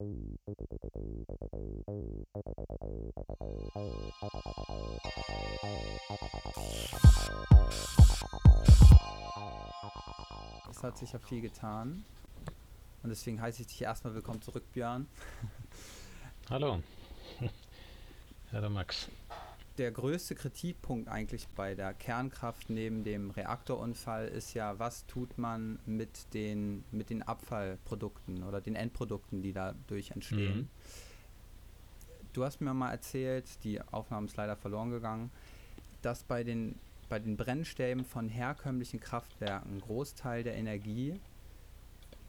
[0.00, 0.06] Es
[10.82, 12.02] hat sich ja viel getan.
[13.02, 15.06] Und deswegen heiße ich dich erstmal willkommen zurück, Björn.
[16.48, 16.82] Hallo.
[18.52, 19.10] Hallo Max.
[19.80, 25.78] Der größte Kritikpunkt eigentlich bei der Kernkraft neben dem Reaktorunfall ist ja, was tut man
[25.86, 30.58] mit den, mit den Abfallprodukten oder den Endprodukten, die dadurch entstehen.
[30.58, 30.68] Mhm.
[32.34, 35.30] Du hast mir mal erzählt, die Aufnahme ist leider verloren gegangen,
[36.02, 36.78] dass bei den,
[37.08, 41.18] bei den Brennstäben von herkömmlichen Kraftwerken ein Großteil der Energie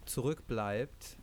[0.05, 1.17] zurückbleibt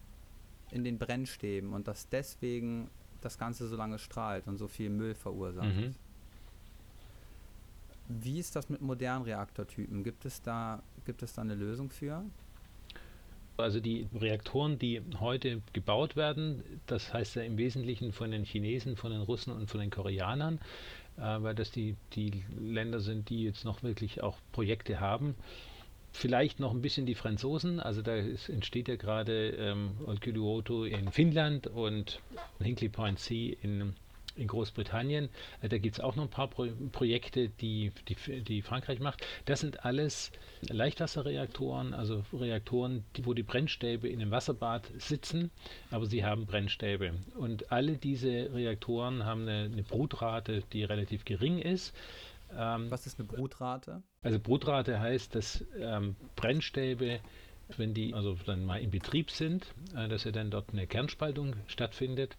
[0.73, 2.91] in den Brennstäben und dass deswegen
[3.23, 5.75] das Ganze so lange strahlt und so viel Müll verursacht.
[5.75, 5.95] Mhm.
[8.09, 10.03] Wie ist das mit modernen Reaktortypen?
[10.03, 12.25] Gibt es da, gibt es da eine Lösung für?
[13.59, 18.97] Also die Reaktoren, die heute gebaut werden, das heißt ja im Wesentlichen von den Chinesen,
[18.97, 20.59] von den Russen und von den Koreanern,
[21.17, 25.35] äh, weil das die, die Länder sind, die jetzt noch wirklich auch Projekte haben.
[26.13, 31.11] Vielleicht noch ein bisschen die Franzosen, also da ist, entsteht ja gerade ähm, Olkiluoto in
[31.11, 32.21] Finnland und
[32.61, 33.95] Hinkley Point C in
[34.39, 35.29] in Großbritannien.
[35.61, 39.25] Äh, da gibt es auch noch ein paar Pro Projekte, die, die, die, Frankreich macht.
[39.45, 45.51] Das sind alles Leichtwasserreaktoren, also Reaktoren, die, wo die Brennstäbe in einem Wasserbad sitzen,
[45.91, 47.15] aber sie haben Brennstäbe.
[47.37, 51.95] Und alle diese Reaktoren haben eine, eine Brutrate, die relativ gering ist.
[52.57, 54.03] Ähm, Was ist eine Brutrate?
[54.23, 57.21] Also Brutrate heißt, dass ähm, Brennstäbe
[57.77, 61.55] wenn die also dann mal in Betrieb sind, äh, dass ja dann dort eine Kernspaltung
[61.67, 62.37] stattfindet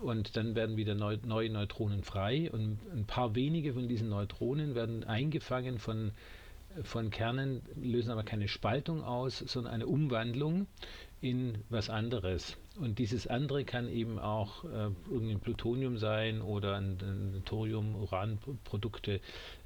[0.00, 4.74] und dann werden wieder neu, neue Neutronen frei und ein paar wenige von diesen Neutronen
[4.74, 6.12] werden eingefangen von,
[6.82, 10.66] von Kernen, lösen aber keine Spaltung aus, sondern eine Umwandlung
[11.20, 12.56] in was anderes.
[12.78, 19.20] Und dieses andere kann eben auch äh, irgendein Plutonium sein oder ein, ein Thorium, Uranprodukte,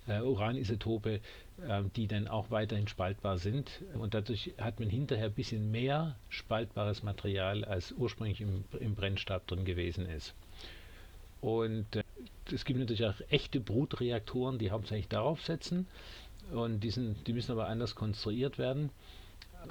[0.07, 1.21] äh, Uranisotope,
[1.67, 3.83] äh, die dann auch weiterhin spaltbar sind.
[3.95, 9.47] Und dadurch hat man hinterher ein bisschen mehr spaltbares Material, als ursprünglich im, im Brennstab
[9.47, 10.35] drin gewesen ist.
[11.41, 12.03] Und äh,
[12.53, 15.87] es gibt natürlich auch echte Brutreaktoren, die hauptsächlich darauf setzen.
[16.53, 18.91] Und die, sind, die müssen aber anders konstruiert werden.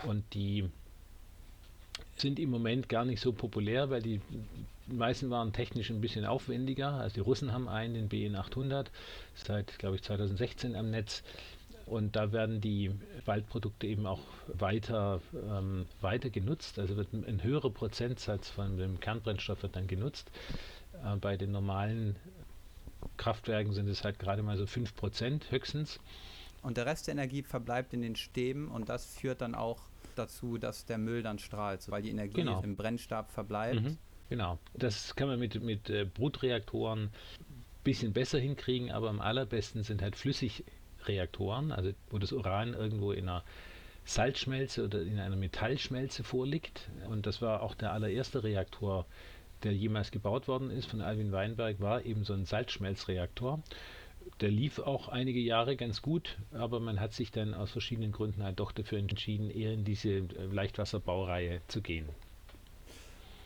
[0.07, 0.69] Und die
[2.17, 4.21] sind im Moment gar nicht so populär, weil die
[4.87, 6.93] meisten waren technisch ein bisschen aufwendiger.
[6.93, 8.91] Also die Russen haben einen, den BN 800,
[9.35, 11.23] seit, glaube ich, 2016 am Netz.
[11.85, 12.91] Und da werden die
[13.25, 16.79] Waldprodukte eben auch weiter, ähm, weiter genutzt.
[16.79, 20.31] Also wird ein höherer Prozentsatz von dem Kernbrennstoff wird dann genutzt.
[21.03, 22.15] Äh, bei den normalen
[23.17, 25.99] Kraftwerken sind es halt gerade mal so 5% höchstens.
[26.61, 29.79] Und der Rest der Energie verbleibt in den Stäben und das führt dann auch
[30.15, 32.61] dazu, dass der Müll dann strahlt, weil die Energie genau.
[32.61, 33.81] im Brennstab verbleibt.
[33.81, 33.97] Mhm,
[34.29, 34.59] genau.
[34.73, 37.11] Das kann man mit, mit äh, Brutreaktoren ein
[37.83, 43.29] bisschen besser hinkriegen, aber am allerbesten sind halt Flüssigreaktoren, also wo das Uran irgendwo in
[43.29, 43.43] einer
[44.05, 46.89] Salzschmelze oder in einer Metallschmelze vorliegt.
[47.09, 49.05] Und das war auch der allererste Reaktor,
[49.63, 53.61] der jemals gebaut worden ist von Alvin Weinberg, war eben so ein Salzschmelzreaktor
[54.39, 58.43] der lief auch einige Jahre ganz gut, aber man hat sich dann aus verschiedenen Gründen
[58.43, 62.09] halt doch dafür entschieden, eher in diese äh, Leichtwasserbaureihe zu gehen.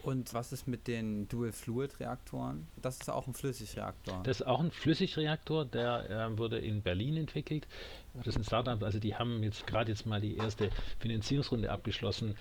[0.05, 2.67] Und was ist mit den Dual-Fluid-Reaktoren?
[2.79, 4.21] Das ist auch ein Flüssigreaktor.
[4.21, 7.67] Das ist auch ein Flüssigreaktor, der äh, wurde in Berlin entwickelt.
[8.13, 12.37] Das ist ein Startup, also die haben jetzt gerade jetzt mal die erste Finanzierungsrunde abgeschlossen.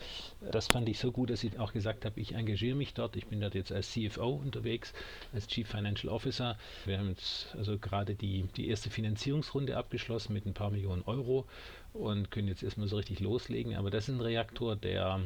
[0.53, 3.17] Das fand ich so gut, dass ich auch gesagt habe, ich engagiere mich dort.
[3.17, 4.93] Ich bin dort jetzt als CFO unterwegs,
[5.33, 6.59] als Chief Financial Officer.
[6.85, 11.47] Wir haben jetzt also gerade die, die erste Finanzierungsrunde abgeschlossen mit ein paar Millionen Euro
[11.95, 13.75] und können jetzt erstmal so richtig loslegen.
[13.75, 15.23] Aber das ist ein Reaktor, der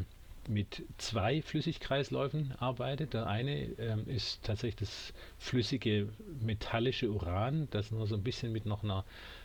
[0.48, 3.14] mit zwei Flüssigkreisläufen arbeitet.
[3.14, 6.08] Der eine ähm, ist tatsächlich das flüssige
[6.40, 9.04] metallische Uran, das nur so ein bisschen mit noch einer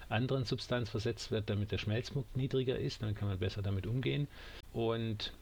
[0.09, 3.01] anderen Substanz versetzt wird, damit der Schmelzpunkt niedriger ist.
[3.01, 4.27] Dann kann man besser damit umgehen.
[4.71, 5.33] Und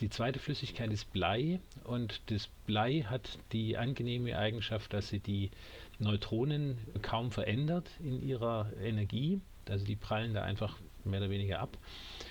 [0.00, 5.50] die zweite Flüssigkeit ist Blei und das Blei hat die angenehme Eigenschaft, dass sie die
[5.98, 9.40] Neutronen kaum verändert in ihrer Energie.
[9.68, 11.76] Also die prallen da einfach mehr oder weniger ab.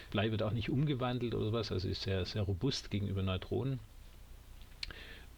[0.10, 3.80] Blei wird auch nicht umgewandelt oder sowas, also ist sehr, sehr robust gegenüber Neutronen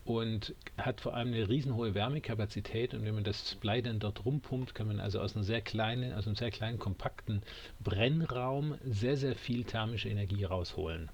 [0.03, 4.73] und hat vor allem eine riesenhohe Wärmekapazität und wenn man das Blei dann dort rumpumpt,
[4.73, 7.43] kann man also aus einem sehr kleinen, aus einem sehr kleinen kompakten
[7.83, 11.09] Brennraum sehr, sehr viel thermische Energie rausholen.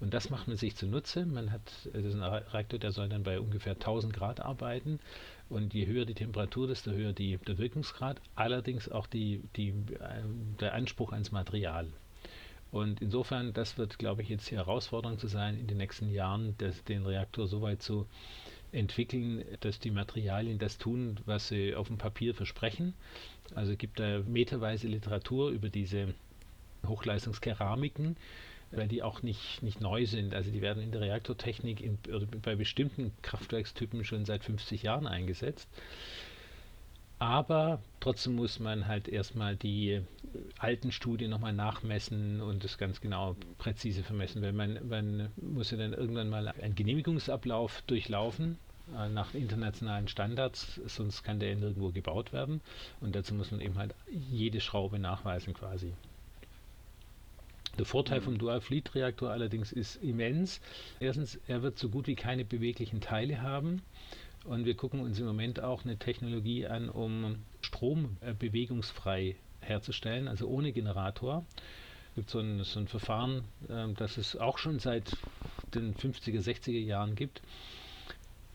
[0.00, 1.26] Und das macht man sich zunutze.
[1.26, 1.62] Man hat,
[1.92, 5.00] das ist ein Reaktor, der soll dann bei ungefähr 1000 Grad arbeiten.
[5.48, 8.20] Und je höher die Temperatur, desto höher die, der Wirkungsgrad.
[8.36, 10.22] Allerdings auch die, die, äh,
[10.60, 11.88] der Anspruch ans Material.
[12.70, 16.54] Und insofern, das wird, glaube ich, jetzt die Herausforderung zu sein, in den nächsten Jahren
[16.58, 18.06] das, den Reaktor so weit zu
[18.72, 22.92] entwickeln, dass die Materialien das tun, was sie auf dem Papier versprechen.
[23.54, 26.12] Also gibt da meterweise Literatur über diese
[26.86, 28.16] Hochleistungskeramiken,
[28.70, 30.34] weil die auch nicht, nicht neu sind.
[30.34, 31.98] Also die werden in der Reaktortechnik in,
[32.42, 35.68] bei bestimmten Kraftwerkstypen schon seit 50 Jahren eingesetzt.
[37.18, 40.02] Aber trotzdem muss man halt erstmal die
[40.58, 45.76] alten Studien nochmal nachmessen und das ganz genau präzise vermessen, weil man, man muss ja
[45.76, 48.58] dann irgendwann mal einen Genehmigungsablauf durchlaufen
[48.96, 52.60] äh, nach internationalen Standards, sonst kann der nirgendwo gebaut werden
[53.00, 55.92] und dazu muss man eben halt jede Schraube nachweisen quasi.
[57.78, 60.60] Der Vorteil vom Dual-Fleet-Reaktor allerdings ist immens.
[60.98, 63.82] Erstens, er wird so gut wie keine beweglichen Teile haben.
[64.44, 69.36] Und wir gucken uns im Moment auch eine Technologie an, um Strom bewegungsfrei
[69.68, 71.44] herzustellen, also ohne Generator.
[72.10, 75.16] Es gibt so ein, so ein Verfahren, äh, das es auch schon seit
[75.74, 77.42] den 50er, 60er Jahren gibt.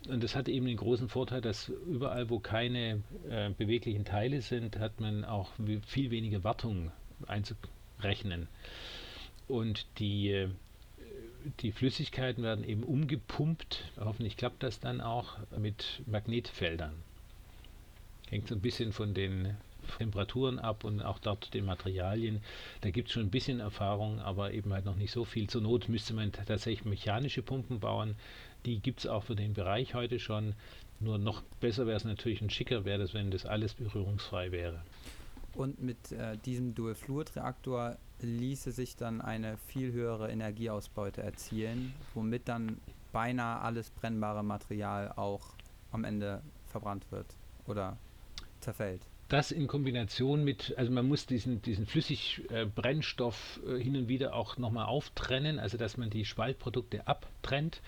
[0.09, 4.77] Und das hat eben den großen Vorteil, dass überall, wo keine äh, beweglichen Teile sind,
[4.79, 5.51] hat man auch
[5.87, 6.91] viel weniger Wartung
[7.25, 8.47] einzurechnen.
[9.47, 10.49] Und die, äh,
[11.61, 13.91] die Flüssigkeiten werden eben umgepumpt.
[13.97, 16.93] Hoffentlich klappt das dann auch mit Magnetfeldern.
[18.29, 19.55] Hängt so ein bisschen von den
[19.97, 22.41] Temperaturen ab und auch dort den Materialien.
[22.81, 25.49] Da gibt es schon ein bisschen Erfahrung, aber eben halt noch nicht so viel.
[25.49, 28.15] Zur Not müsste man tatsächlich mechanische Pumpen bauen.
[28.65, 30.55] Die gibt es auch für den Bereich heute schon.
[30.99, 34.81] Nur noch besser wäre es natürlich und schicker wäre es, wenn das alles berührungsfrei wäre.
[35.53, 42.79] Und mit äh, diesem Dual-Fluid-Reaktor ließe sich dann eine viel höhere Energieausbeute erzielen, womit dann
[43.11, 45.53] beinahe alles brennbare Material auch
[45.91, 47.27] am Ende verbrannt wird
[47.67, 47.97] oder
[48.59, 49.01] zerfällt.
[49.33, 54.59] Das in Kombination mit, also man muss diesen, diesen Flüssigbrennstoff äh, hin und wieder auch
[54.59, 57.81] nochmal auftrennen, also dass man die Spaltprodukte abtrennt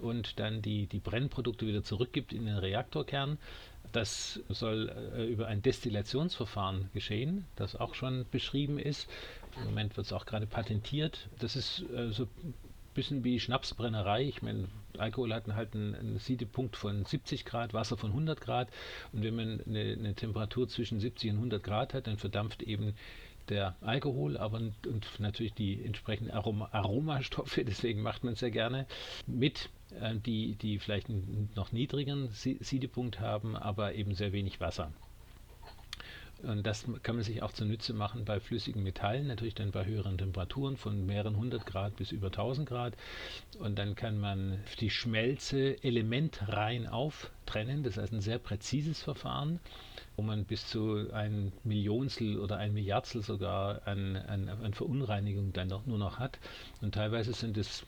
[0.00, 3.38] und dann die, die Brennprodukte wieder zurückgibt in den Reaktorkern.
[3.92, 9.08] Das soll äh, über ein Destillationsverfahren geschehen, das auch schon beschrieben ist.
[9.56, 11.28] Im Moment wird es auch gerade patentiert.
[11.38, 12.26] Das ist äh, so
[12.98, 14.24] bisschen wie Schnapsbrennerei.
[14.24, 14.66] Ich meine,
[14.98, 18.68] Alkohol hat halt einen, einen Siedepunkt von 70 Grad, Wasser von 100 Grad.
[19.12, 22.94] Und wenn man eine, eine Temperatur zwischen 70 und 100 Grad hat, dann verdampft eben
[23.48, 28.86] der Alkohol, aber und natürlich die entsprechenden Aroma, Aromastoffe, deswegen macht man es sehr gerne
[29.26, 34.92] mit, äh, die, die vielleicht einen noch niedrigeren Siedepunkt haben, aber eben sehr wenig Wasser.
[36.42, 40.18] Und das kann man sich auch zunutze machen bei flüssigen Metallen, natürlich dann bei höheren
[40.18, 42.94] Temperaturen von mehreren hundert Grad bis über 1000 Grad.
[43.58, 47.82] Und dann kann man die Schmelze elementrein auftrennen.
[47.82, 49.58] Das heißt ein sehr präzises Verfahren,
[50.16, 55.68] wo man bis zu ein Millionstel oder ein Milliardstel sogar an, an, an Verunreinigung dann
[55.68, 56.38] noch, nur noch hat.
[56.80, 57.84] Und teilweise sind es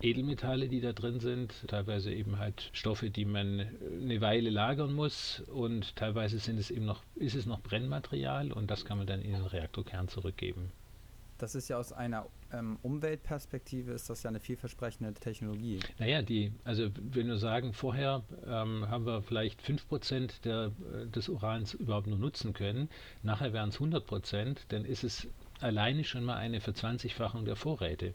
[0.00, 3.66] Edelmetalle, die da drin sind, teilweise eben halt Stoffe, die man
[4.00, 8.70] eine Weile lagern muss und teilweise sind es eben noch, ist es noch Brennmaterial und
[8.70, 10.72] das kann man dann in den Reaktorkern zurückgeben.
[11.38, 15.80] Das ist ja aus einer ähm, Umweltperspektive ist das ja eine vielversprechende Technologie.
[15.98, 21.28] Naja, die, also wenn wir sagen, vorher ähm, haben wir vielleicht 5% der, äh, des
[21.28, 22.88] Urans überhaupt nur nutzen können,
[23.24, 25.26] nachher wären es 100%, dann ist es
[25.60, 28.14] alleine schon mal eine Verzwanzigfachung der Vorräte.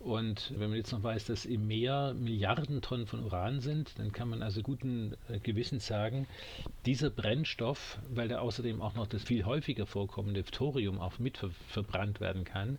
[0.00, 4.12] Und wenn man jetzt noch weiß, dass im Meer Milliarden Tonnen von Uran sind, dann
[4.12, 6.26] kann man also guten äh, Gewissens sagen,
[6.86, 11.50] dieser Brennstoff, weil da außerdem auch noch das viel häufiger vorkommende Thorium auch mit ver
[11.68, 12.78] verbrannt werden kann,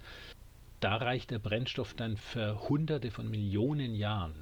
[0.80, 4.34] da reicht der Brennstoff dann für Hunderte von Millionen Jahren.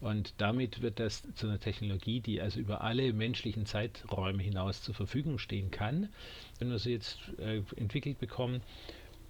[0.00, 4.96] Und damit wird das zu einer Technologie, die also über alle menschlichen Zeiträume hinaus zur
[4.96, 6.08] Verfügung stehen kann,
[6.58, 8.62] wenn wir sie jetzt äh, entwickelt bekommen.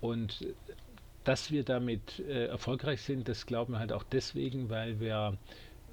[0.01, 0.47] Und
[1.25, 5.37] dass wir damit äh, erfolgreich sind, das glauben wir halt auch deswegen, weil wir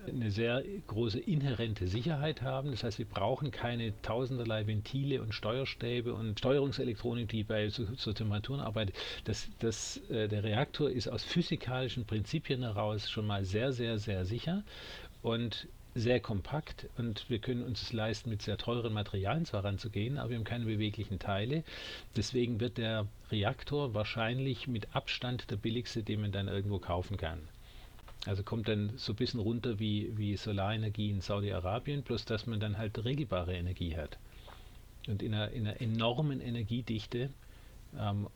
[0.07, 2.71] eine sehr große inhärente Sicherheit haben.
[2.71, 8.13] Das heißt, wir brauchen keine tausenderlei Ventile und Steuerstäbe und Steuerungselektronik, die bei so, so
[8.13, 8.95] Temperaturen arbeitet.
[9.25, 14.25] Das, das, äh, der Reaktor ist aus physikalischen Prinzipien heraus schon mal sehr, sehr, sehr
[14.25, 14.63] sicher.
[15.21, 20.17] Und sehr kompakt und wir können uns es leisten, mit sehr teuren Materialien zwar ranzugehen,
[20.17, 21.63] aber wir haben keine beweglichen Teile.
[22.15, 27.39] Deswegen wird der Reaktor wahrscheinlich mit Abstand der billigste, den man dann irgendwo kaufen kann.
[28.25, 32.59] Also kommt dann so ein bisschen runter wie, wie Solarenergie in Saudi-Arabien, bloß dass man
[32.59, 34.17] dann halt regelbare Energie hat.
[35.07, 37.31] Und in einer, in einer enormen Energiedichte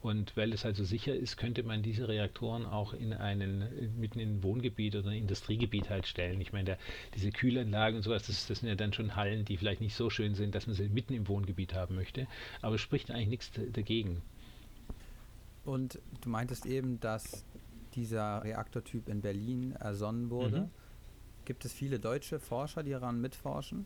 [0.01, 4.19] und weil es halt so sicher ist, könnte man diese Reaktoren auch in einen, mitten
[4.19, 6.41] in ein Wohngebiet oder ein Industriegebiet halt stellen.
[6.41, 6.77] Ich meine, der,
[7.15, 10.09] diese Kühlanlagen und sowas, das, das, sind ja dann schon Hallen, die vielleicht nicht so
[10.09, 12.27] schön sind, dass man sie mitten im Wohngebiet haben möchte.
[12.61, 14.21] Aber es spricht eigentlich nichts dagegen.
[15.63, 17.45] Und du meintest eben, dass
[17.95, 20.61] dieser Reaktortyp in Berlin ersonnen wurde.
[20.61, 20.69] Mhm.
[21.45, 23.85] Gibt es viele deutsche Forscher, die daran mitforschen?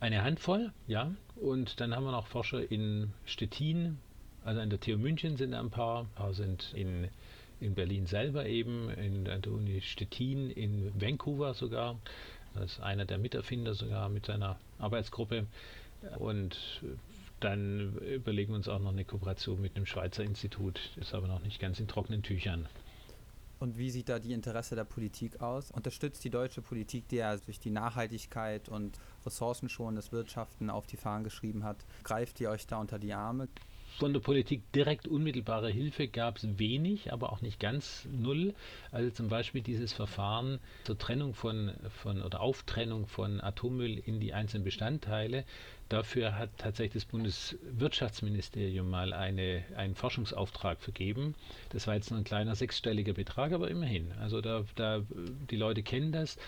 [0.00, 1.14] Eine Handvoll, ja.
[1.36, 3.98] Und dann haben wir noch Forscher in Stettin,
[4.46, 7.08] also an der TU München sind ein paar, ein paar sind in,
[7.60, 11.98] in Berlin selber eben, in der Uni Stettin, in Vancouver sogar.
[12.54, 15.46] Das ist einer der Miterfinder sogar mit seiner Arbeitsgruppe.
[16.18, 16.56] Und
[17.40, 21.42] dann überlegen wir uns auch noch eine Kooperation mit einem Schweizer Institut, ist aber noch
[21.42, 22.68] nicht ganz in trockenen Tüchern.
[23.58, 25.72] Und wie sieht da die Interesse der Politik aus?
[25.72, 31.24] Unterstützt die deutsche Politik, die ja durch die Nachhaltigkeit und ressourcenschonendes Wirtschaften auf die Fahnen
[31.24, 33.48] geschrieben hat, greift die euch da unter die Arme?
[33.98, 38.54] Von der Politik direkt unmittelbare Hilfe gab es wenig, aber auch nicht ganz null.
[38.90, 41.72] Also zum Beispiel dieses Verfahren zur Trennung von,
[42.02, 45.46] von oder Auftrennung von Atommüll in die einzelnen Bestandteile
[45.88, 51.36] Dafür hat tatsächlich das Bundeswirtschaftsministerium mal eine, einen Forschungsauftrag vergeben.
[51.70, 54.10] Das war jetzt nur ein kleiner sechsstelliger Betrag, aber immerhin.
[54.20, 55.02] Also da, da
[55.48, 56.38] die Leute kennen das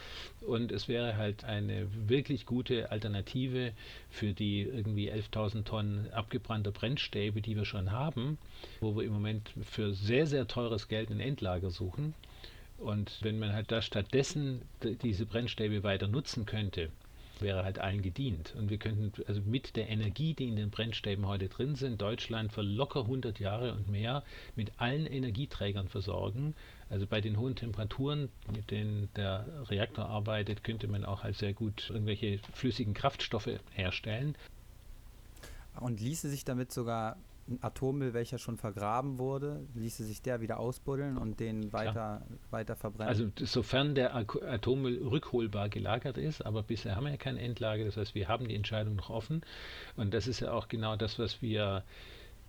[0.40, 3.72] und es wäre halt eine wirklich gute Alternative
[4.10, 8.38] für die irgendwie 11.000 Tonnen abgebrannter Brennstäbe, die wir schon haben,
[8.80, 12.14] wo wir im Moment für sehr, sehr teures Geld ein Endlager suchen.
[12.76, 14.62] Und wenn man halt da stattdessen
[15.02, 16.90] diese Brennstäbe weiter nutzen könnte,
[17.42, 18.54] wäre halt allen gedient.
[18.56, 22.52] Und wir könnten also mit der Energie, die in den Brennstäben heute drin sind, Deutschland
[22.52, 24.24] für locker 100 Jahre und mehr
[24.56, 26.54] mit allen Energieträgern versorgen.
[26.90, 31.52] Also bei den hohen Temperaturen, mit denen der Reaktor arbeitet, könnte man auch halt sehr
[31.52, 34.34] gut irgendwelche flüssigen Kraftstoffe herstellen.
[35.80, 37.16] Und ließe sich damit sogar
[37.60, 43.08] Atommüll, welcher schon vergraben wurde, ließe sich der wieder ausbuddeln und den weiter, weiter verbrennen?
[43.08, 47.96] Also sofern der Atommüll rückholbar gelagert ist, aber bisher haben wir ja kein Endlager, das
[47.96, 49.42] heißt, wir haben die Entscheidung noch offen
[49.96, 51.84] und das ist ja auch genau das, was wir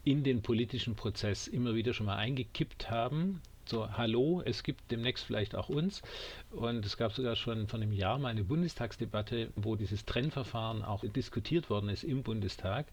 [0.04, 3.42] in den politischen Prozess immer wieder schon mal eingekippt haben.
[3.66, 6.02] So, hallo, es gibt demnächst vielleicht auch uns.
[6.50, 11.04] Und es gab sogar schon vor einem Jahr mal eine Bundestagsdebatte, wo dieses Trennverfahren auch
[11.04, 12.88] diskutiert worden ist im Bundestag.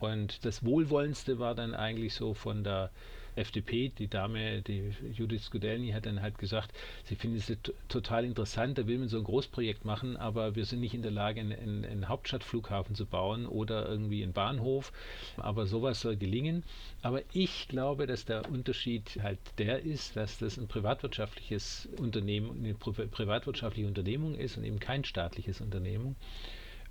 [0.00, 2.90] Und das Wohlwollendste war dann eigentlich so von der
[3.38, 6.72] FDP, die Dame, die Judith Skudelny hat dann halt gesagt,
[7.04, 7.56] sie findet es
[7.88, 11.12] total interessant, da will man so ein Großprojekt machen, aber wir sind nicht in der
[11.12, 14.92] Lage, einen, einen Hauptstadtflughafen zu bauen oder irgendwie einen Bahnhof,
[15.36, 16.64] aber sowas soll gelingen.
[17.02, 22.74] Aber ich glaube, dass der Unterschied halt der ist, dass das ein privatwirtschaftliches Unternehmen, eine
[22.74, 26.16] privatwirtschaftliche Unternehmung ist und eben kein staatliches Unternehmen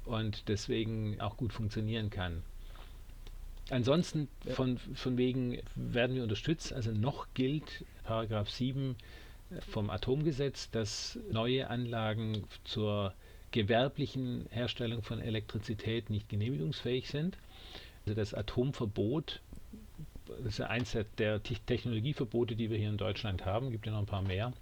[0.05, 2.41] und deswegen auch gut funktionieren kann.
[3.69, 6.71] Ansonsten von, von wegen werden wir unterstützt.
[6.73, 8.95] Also noch gilt Paragraph 7
[9.69, 13.13] vom Atomgesetz, dass neue Anlagen zur
[13.51, 17.37] gewerblichen Herstellung von Elektrizität nicht genehmigungsfähig sind.
[18.05, 19.41] Also das Atomverbot,
[20.27, 23.99] das ist ja eins der Technologieverbote, die wir hier in Deutschland haben, gibt ja noch
[23.99, 24.53] ein paar mehr.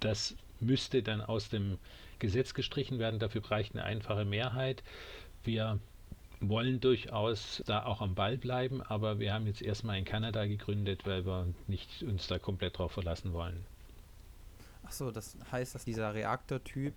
[0.00, 1.78] Das müsste dann aus dem
[2.18, 3.18] Gesetz gestrichen werden.
[3.20, 4.82] Dafür bräuchte eine einfache Mehrheit.
[5.44, 5.78] Wir
[6.48, 11.06] wollen durchaus da auch am Ball bleiben, aber wir haben jetzt erstmal in Kanada gegründet,
[11.06, 13.64] weil wir nicht uns da komplett drauf verlassen wollen.
[14.84, 16.94] Achso, das heißt, dass dieser Reaktortyp,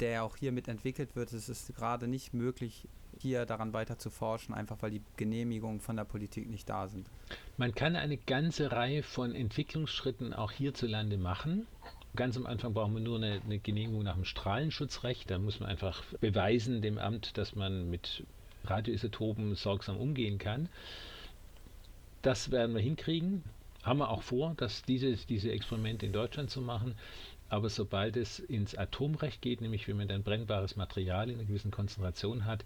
[0.00, 2.86] der auch hier mit entwickelt wird, es ist gerade nicht möglich,
[3.20, 7.08] hier daran weiter zu forschen, einfach weil die Genehmigungen von der Politik nicht da sind.
[7.56, 11.66] Man kann eine ganze Reihe von Entwicklungsschritten auch hierzulande machen.
[12.14, 15.30] Ganz am Anfang brauchen wir nur eine, eine, Genehmigung nach dem Strahlenschutzrecht.
[15.30, 18.24] Da muss man einfach beweisen dem Amt, dass man mit
[18.64, 20.68] Radioisotopen sorgsam umgehen kann.
[22.22, 23.42] Das werden wir hinkriegen.
[23.82, 26.94] Haben wir auch vor, dass diese, diese Experimente in Deutschland zu machen.
[27.48, 31.70] Aber sobald es ins Atomrecht geht, nämlich wenn man dann brennbares Material in einer gewissen
[31.70, 32.64] Konzentration hat,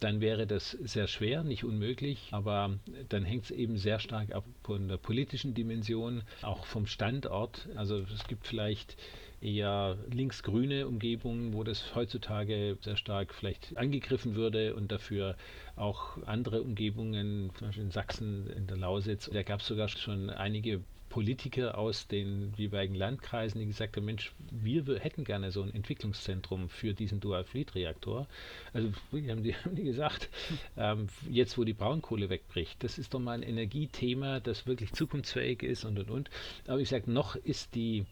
[0.00, 2.76] dann wäre das sehr schwer, nicht unmöglich, aber
[3.08, 7.68] dann hängt es eben sehr stark ab von der politischen Dimension, auch vom Standort.
[7.76, 8.96] Also es gibt vielleicht
[9.46, 15.36] eher linksgrüne Umgebungen, wo das heutzutage sehr stark vielleicht angegriffen würde und dafür
[15.76, 20.30] auch andere Umgebungen, zum Beispiel in Sachsen, in der Lausitz, da gab es sogar schon
[20.30, 25.72] einige Politiker aus den jeweiligen Landkreisen, die gesagt haben, Mensch, wir hätten gerne so ein
[25.72, 28.26] Entwicklungszentrum für diesen Dual-Fleet-Reaktor.
[28.72, 30.28] Also haben die, haben die gesagt,
[30.76, 35.62] ähm, jetzt wo die Braunkohle wegbricht, das ist doch mal ein Energiethema, das wirklich zukunftsfähig
[35.62, 36.30] ist und und und.
[36.66, 38.04] Aber ich sage, noch ist die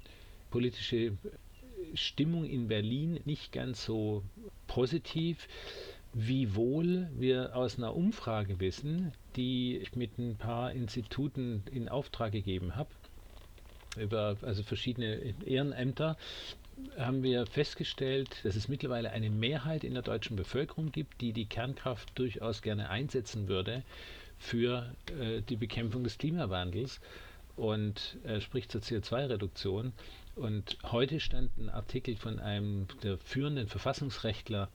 [0.55, 1.19] politische
[1.95, 4.23] Stimmung in Berlin nicht ganz so
[4.69, 5.49] positiv,
[6.13, 12.77] wiewohl wir aus einer Umfrage wissen, die ich mit ein paar Instituten in Auftrag gegeben
[12.77, 12.89] habe,
[13.97, 16.17] über also verschiedene Ehrenämter,
[16.97, 21.47] haben wir festgestellt, dass es mittlerweile eine Mehrheit in der deutschen Bevölkerung gibt, die die
[21.47, 23.83] Kernkraft durchaus gerne einsetzen würde
[24.39, 27.01] für äh, die Bekämpfung des Klimawandels
[27.57, 29.93] und er spricht zur CO2-Reduktion.
[30.35, 34.69] Und heute stand ein Artikel von einem der führenden Verfassungsrechtler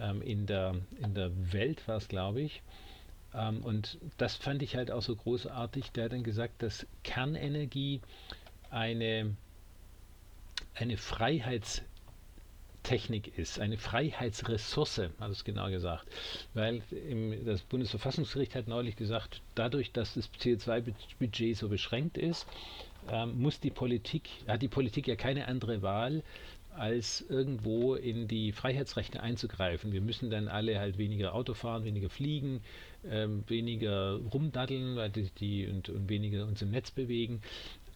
[0.00, 2.62] ähm, in, der, in der Welt, war es glaube ich.
[3.34, 5.92] Ähm, und das fand ich halt auch so großartig.
[5.92, 8.00] Der hat dann gesagt, dass Kernenergie
[8.70, 9.36] eine,
[10.74, 11.82] eine Freiheits-
[12.86, 16.06] Technik ist, eine Freiheitsressource, hat es genau gesagt.
[16.54, 22.46] Weil im, das Bundesverfassungsgericht hat neulich gesagt, dadurch, dass das CO2-Budget so beschränkt ist,
[23.10, 26.22] ähm, muss die Politik, hat die Politik ja keine andere Wahl,
[26.76, 29.92] als irgendwo in die Freiheitsrechte einzugreifen.
[29.92, 32.60] Wir müssen dann alle halt weniger Auto fahren, weniger fliegen,
[33.10, 37.40] ähm, weniger rumdaddeln die, die und, und, weniger uns im Netz bewegen.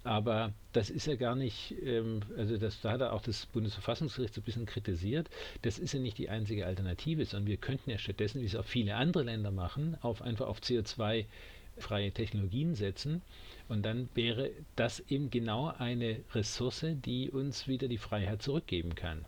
[0.03, 4.35] Aber das ist ja gar nicht, ähm, also das, da hat er auch das Bundesverfassungsgericht
[4.35, 5.29] so ein bisschen kritisiert,
[5.63, 8.65] das ist ja nicht die einzige Alternative, sondern wir könnten ja stattdessen, wie es auch
[8.65, 13.21] viele andere Länder machen, auf einfach auf CO2-freie Technologien setzen.
[13.69, 19.25] Und dann wäre das eben genau eine Ressource, die uns wieder die Freiheit zurückgeben kann.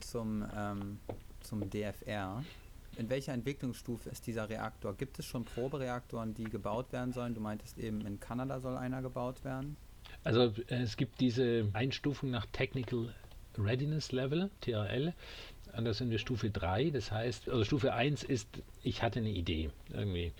[0.00, 0.98] Zum, ähm,
[1.40, 2.42] zum DFR.
[2.96, 4.94] In welcher Entwicklungsstufe ist dieser Reaktor?
[4.94, 7.34] Gibt es schon Probereaktoren, die gebaut werden sollen?
[7.34, 9.76] Du meintest eben, in Kanada soll einer gebaut werden.
[10.24, 13.14] Also äh, es gibt diese Einstufung nach Technical
[13.58, 15.14] Readiness Level, TRL.
[15.76, 16.90] Und da sind wir Stufe 3.
[16.90, 18.48] Das heißt, also Stufe 1 ist,
[18.82, 20.32] ich hatte eine Idee irgendwie.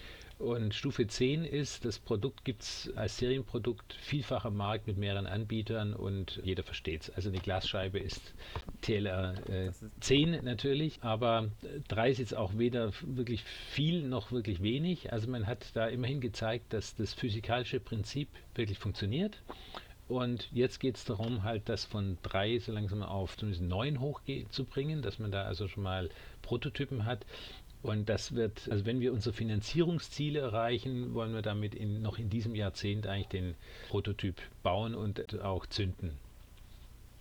[0.43, 5.29] Und Stufe 10 ist, das Produkt gibt es als Serienprodukt vielfach am Markt mit mehreren
[5.29, 7.11] Anbietern und jeder versteht es.
[7.11, 8.35] Also eine Glasscheibe ist
[8.81, 9.71] TLR äh,
[10.01, 11.49] 10 natürlich, aber
[11.87, 15.13] 3 ist jetzt auch weder wirklich viel noch wirklich wenig.
[15.13, 19.41] Also man hat da immerhin gezeigt, dass das physikalische Prinzip wirklich funktioniert.
[20.09, 25.03] Und jetzt geht es darum, halt das von 3 so langsam auf zumindest 9 hochzubringen,
[25.03, 26.11] dass man da also schon mal
[26.43, 27.25] Prototypen hat.
[27.83, 32.31] Und das wird, also wenn wir unsere Finanzierungsziele erreichen, wollen wir damit in, noch in
[32.31, 33.55] diesem Jahrzehnt eigentlich den
[33.89, 36.13] Prototyp bauen und auch zünden.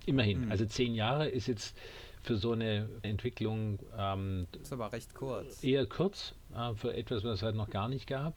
[0.06, 0.52] Immerhin, mhm.
[0.52, 1.76] also zehn Jahre ist jetzt
[2.24, 5.64] für so eine Entwicklung ähm, das ist aber recht kurz.
[5.64, 8.36] Eher kurz äh, für etwas, was es halt noch gar nicht gab.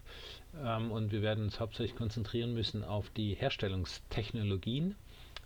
[0.63, 4.95] Ähm, und wir werden uns hauptsächlich konzentrieren müssen auf die Herstellungstechnologien.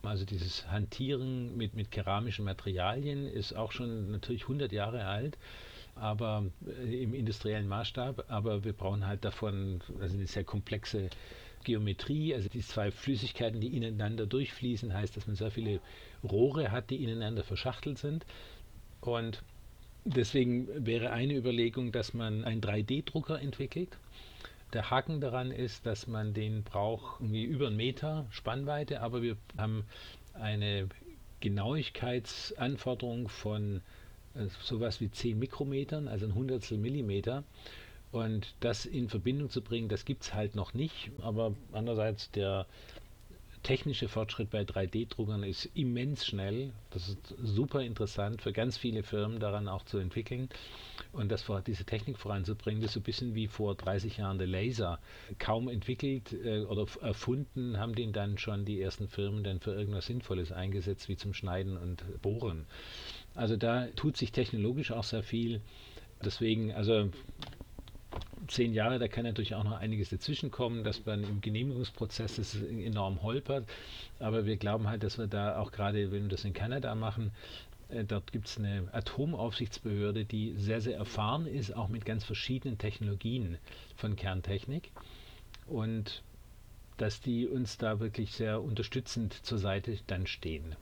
[0.02, 5.36] Also dieses Hantieren mit, mit keramischen Materialien ist auch schon natürlich 100 Jahre alt
[6.00, 11.10] aber äh, im industriellen Maßstab, aber wir brauchen halt davon also eine sehr komplexe
[11.64, 15.80] Geometrie, also die zwei Flüssigkeiten, die ineinander durchfließen, heißt, dass man sehr viele
[16.22, 18.24] Rohre hat, die ineinander verschachtelt sind.
[19.00, 19.42] Und
[20.04, 23.98] deswegen wäre eine Überlegung, dass man einen 3D-Drucker entwickelt.
[24.72, 29.36] Der Haken daran ist, dass man den braucht irgendwie über einen Meter Spannweite, aber wir
[29.56, 29.84] haben
[30.34, 30.88] eine
[31.40, 33.80] Genauigkeitsanforderung von
[34.62, 37.44] sowas wie 10 Mikrometern, also ein Hundertstel Millimeter.
[38.10, 41.10] Und das in Verbindung zu bringen, das gibt es halt noch nicht.
[41.20, 42.66] Aber andererseits der
[43.62, 46.72] technische Fortschritt bei 3D-Druckern ist immens schnell.
[46.90, 50.48] Das ist super interessant für ganz viele Firmen daran auch zu entwickeln
[51.12, 52.80] und das vor, diese Technik voranzubringen.
[52.80, 54.98] Das ist so ein bisschen wie vor 30 Jahren der Laser.
[55.38, 60.06] Kaum entwickelt äh, oder erfunden haben den dann schon die ersten Firmen dann für irgendwas
[60.06, 62.66] Sinnvolles eingesetzt, wie zum Schneiden und Bohren.
[63.34, 65.60] Also da tut sich technologisch auch sehr viel.
[66.24, 67.10] Deswegen, also
[68.48, 72.56] zehn Jahre, da kann natürlich auch noch einiges dazwischen kommen, dass man im Genehmigungsprozess das
[72.56, 73.68] enorm holpert.
[74.18, 77.32] Aber wir glauben halt, dass wir da auch gerade, wenn wir das in Kanada machen,
[77.88, 82.78] äh, dort gibt es eine Atomaufsichtsbehörde, die sehr, sehr erfahren ist, auch mit ganz verschiedenen
[82.78, 83.58] Technologien
[83.96, 84.90] von Kerntechnik.
[85.66, 86.22] Und
[86.96, 90.74] dass die uns da wirklich sehr unterstützend zur Seite dann stehen.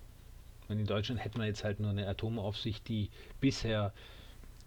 [0.69, 3.93] Und in Deutschland hätten wir jetzt halt nur eine Atomaufsicht, die bisher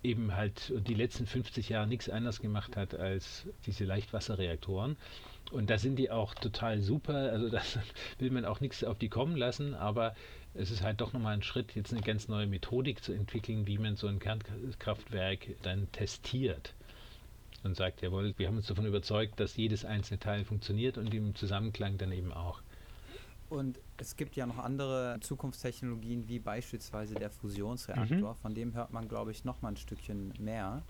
[0.01, 4.95] eben halt die letzten 50 Jahre nichts anderes gemacht hat als diese Leichtwasserreaktoren.
[5.51, 7.31] Und da sind die auch total super.
[7.31, 7.62] Also da
[8.19, 10.15] will man auch nichts auf die kommen lassen, aber
[10.53, 13.77] es ist halt doch nochmal ein Schritt, jetzt eine ganz neue Methodik zu entwickeln, wie
[13.77, 16.73] man so ein Kernkraftwerk dann testiert.
[17.62, 21.35] Und sagt, jawohl, wir haben uns davon überzeugt, dass jedes einzelne Teil funktioniert und im
[21.35, 22.62] Zusammenklang dann eben auch.
[23.49, 28.33] Und es gibt ja noch andere Zukunftstechnologien, wie beispielsweise der Fusionsreaktor.
[28.33, 28.38] Mhm.
[28.38, 30.83] Von dem hört man, glaube ich, noch mal ein Stückchen mehr.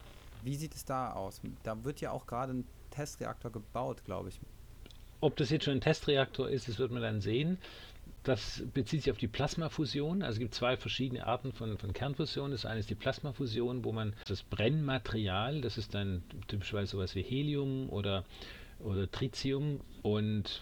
[0.44, 1.42] Wie sieht es da aus?
[1.64, 4.40] Da wird ja auch gerade ein Testreaktor gebaut, glaube ich.
[5.22, 7.58] Ob das jetzt schon ein Testreaktor ist, das wird man dann sehen.
[8.24, 10.22] Das bezieht sich auf die Plasmafusion.
[10.22, 12.52] Also es gibt zwei verschiedene Arten von, von Kernfusion.
[12.52, 17.22] Das eine ist die Plasmafusion, wo man das Brennmaterial, das ist dann typischerweise sowas wie
[17.22, 18.26] Helium oder,
[18.80, 20.62] oder Tritium und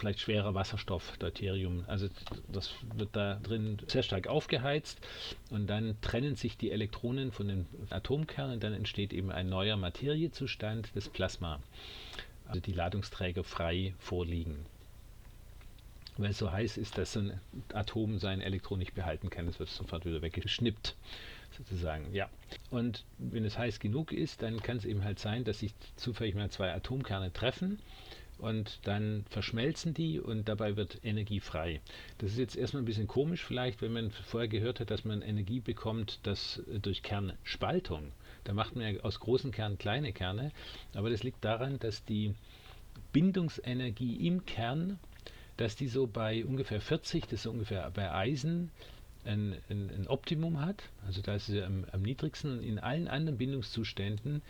[0.00, 1.84] vielleicht schwerer Wasserstoff, Deuterium.
[1.86, 2.08] Also
[2.48, 4.98] das wird da drin sehr stark aufgeheizt
[5.50, 9.76] und dann trennen sich die Elektronen von den Atomkernen und dann entsteht eben ein neuer
[9.76, 11.60] Materiezustand, das Plasma.
[12.48, 14.66] Also die Ladungsträger frei vorliegen.
[16.16, 17.40] Weil es so heiß ist, dass ein
[17.72, 19.46] Atom sein Elektron nicht behalten kann.
[19.46, 20.96] Es wird sofort wieder weggeschnippt
[21.56, 22.12] sozusagen.
[22.12, 22.28] Ja.
[22.70, 26.34] Und wenn es heiß genug ist, dann kann es eben halt sein, dass sich zufällig
[26.34, 27.78] mal zwei Atomkerne treffen
[28.40, 31.80] und dann verschmelzen die und dabei wird Energie frei.
[32.18, 35.22] Das ist jetzt erstmal ein bisschen komisch vielleicht, wenn man vorher gehört hat, dass man
[35.22, 38.12] Energie bekommt, das durch Kernspaltung.
[38.44, 40.52] Da macht man ja aus großen Kernen kleine Kerne,
[40.94, 42.34] aber das liegt daran, dass die
[43.12, 44.98] Bindungsenergie im Kern,
[45.56, 48.70] dass die so bei ungefähr 40, das ist ungefähr bei Eisen,
[49.24, 53.06] ein, ein, ein Optimum hat, also da ist es am, am niedrigsten und in allen
[53.06, 54.40] anderen Bindungszuständen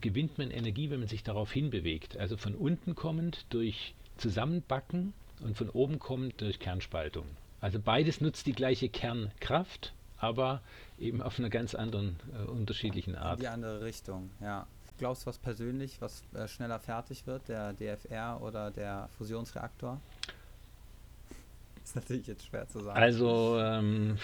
[0.00, 2.16] gewinnt man Energie, wenn man sich darauf hinbewegt.
[2.16, 7.26] Also von unten kommend durch Zusammenbacken und von oben kommend durch Kernspaltung.
[7.60, 10.62] Also beides nutzt die gleiche Kernkraft, aber
[10.98, 13.38] eben auf einer ganz anderen, äh, unterschiedlichen Art.
[13.38, 14.66] In die andere Richtung, ja.
[14.98, 20.00] Glaubst du was persönlich, was äh, schneller fertig wird, der DFR oder der Fusionsreaktor?
[21.88, 22.98] ist natürlich jetzt schwer zu sagen.
[22.98, 24.18] Also, ähm,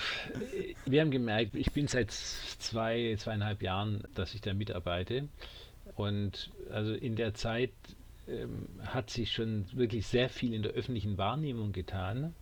[0.84, 5.28] wir haben gemerkt, ich bin seit zwei, zweieinhalb Jahren, dass ich da mitarbeite.
[5.96, 7.72] Und also in der Zeit
[8.26, 12.34] ähm, hat sich schon wirklich sehr viel in der öffentlichen Wahrnehmung getan.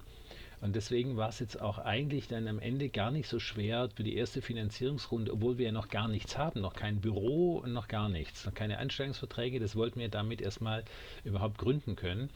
[0.60, 4.04] Und deswegen war es jetzt auch eigentlich dann am Ende gar nicht so schwer für
[4.04, 7.88] die erste Finanzierungsrunde, obwohl wir ja noch gar nichts haben, noch kein Büro und noch
[7.88, 9.58] gar nichts, noch keine Anstellungsverträge.
[9.58, 10.84] Das wollten wir damit erstmal
[11.24, 12.30] überhaupt gründen können.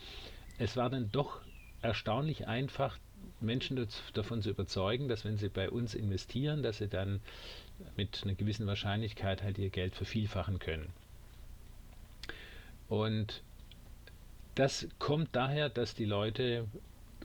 [0.59, 1.40] Es war dann doch
[1.83, 2.98] erstaunlich einfach,
[3.40, 7.20] Menschen davon zu überzeugen, dass wenn sie bei uns investieren, dass sie dann
[7.96, 10.92] mit einer gewissen Wahrscheinlichkeit halt ihr Geld vervielfachen können.
[12.88, 13.42] Und
[14.55, 16.66] das kommt daher, dass die Leute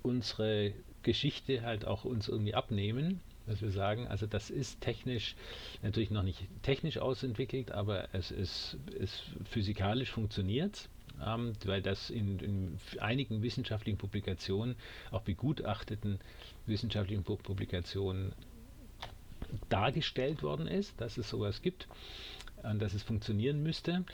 [0.04, 5.36] unsere Geschichte halt auch uns irgendwie abnehmen, dass wir sagen, also das ist technisch
[5.82, 10.90] natürlich noch nicht technisch ausentwickelt, aber es ist, ist physikalisch funktioniert
[11.26, 14.76] ähm, weil das in, in, einigen wissenschaftlichen Publikationen,
[15.12, 16.20] auch begutachteten
[16.66, 18.34] wissenschaftlichen Publikationen
[19.70, 21.88] dargestellt worden ist, dass es sowas gibt
[22.64, 24.06] und dass es funktionieren müsste.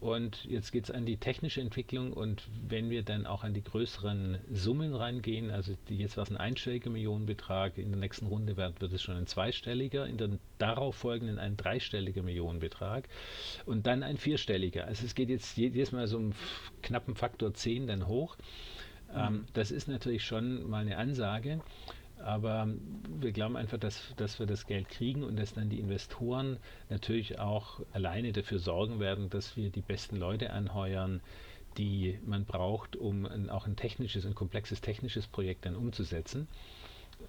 [0.00, 3.64] Und jetzt geht es an die technische Entwicklung und wenn wir dann auch an die
[3.64, 8.58] größeren Summen reingehen, also die, jetzt war es ein einstelliger Millionenbetrag, in der nächsten Runde
[8.58, 13.08] wird, wird es schon ein zweistelliger, in der darauf folgenden ein dreistelliger Millionenbetrag
[13.64, 14.84] und dann ein vierstelliger.
[14.84, 16.32] Also es geht jetzt jedes Mal so um
[16.82, 18.36] knappen Faktor 10 dann hoch.
[19.14, 19.20] Ähm, mhm.
[19.20, 21.60] Ähm, das ist natürlich schon mal eine Ansage.
[22.18, 22.68] Aber
[23.20, 27.38] wir glauben einfach, dass, dass wir das Geld kriegen und dass dann die Investoren natürlich
[27.38, 31.20] auch alleine dafür sorgen werden, dass wir die besten Leute anheuern,
[31.76, 36.48] die man braucht, um ein, auch ein technisches, ein komplexes technisches Projekt dann umzusetzen.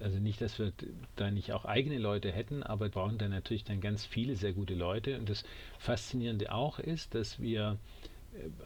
[0.00, 0.72] Also nicht, dass wir
[1.16, 4.52] da nicht auch eigene Leute hätten, aber wir brauchen dann natürlich dann ganz viele sehr
[4.52, 5.18] gute Leute.
[5.18, 5.44] Und das
[5.78, 7.78] Faszinierende auch ist, dass wir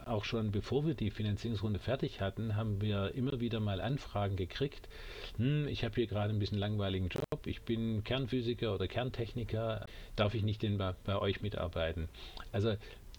[0.04, 4.88] auch schon bevor wir die Finanzierungsrunde fertig hatten, haben wir immer wieder mal Anfragen gekriegt.
[5.36, 10.34] Hm, ich habe hier gerade ein bisschen langweiligen Job, ich bin Kernphysiker oder Kerntechniker, darf
[10.34, 12.08] ich nicht denn bei, bei euch mitarbeiten?
[12.52, 12.76] Also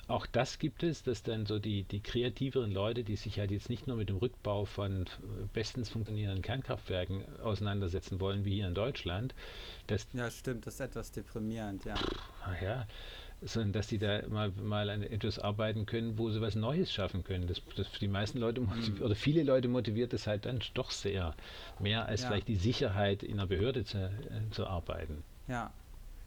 [0.08, 3.70] auch das gibt es, dass dann so die, die kreativeren Leute, die sich halt jetzt
[3.70, 5.06] nicht nur mit dem Rückbau von
[5.54, 9.34] bestens funktionierenden Kernkraftwerken auseinandersetzen wollen, wie hier in Deutschland.
[9.88, 11.96] Das ja, stimmt, das ist etwas deprimierend, ja.
[12.44, 12.86] Ach ja,
[13.46, 17.24] sondern dass sie da mal, mal an etwas arbeiten können, wo sie was Neues schaffen
[17.24, 17.48] können.
[17.48, 19.02] Das, das die meisten Leute mhm.
[19.02, 21.36] oder viele Leute motiviert das halt dann doch sehr.
[21.80, 22.30] Mehr als ja.
[22.30, 25.24] vielleicht die Sicherheit in einer Behörde zu, äh, zu arbeiten.
[25.48, 25.72] Ja.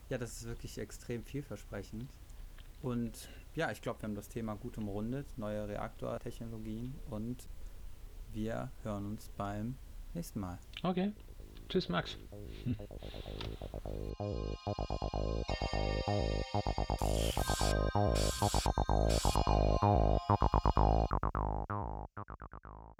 [0.09, 2.09] Ja, das ist wirklich extrem vielversprechend.
[2.81, 7.49] Und ja, ich glaube, wir haben das Thema gut umrundet, neue Reaktortechnologien und
[8.33, 9.77] wir hören uns beim
[10.15, 10.59] nächsten Mal.
[10.83, 11.13] Okay.
[11.69, 12.17] Tschüss, Max.